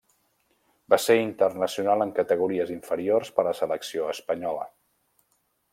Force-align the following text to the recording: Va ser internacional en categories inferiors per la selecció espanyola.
Va 0.93 0.97
ser 1.03 1.17
internacional 1.23 2.05
en 2.07 2.15
categories 2.21 2.73
inferiors 2.79 3.31
per 3.37 3.47
la 3.49 3.53
selecció 3.61 4.09
espanyola. 4.15 4.69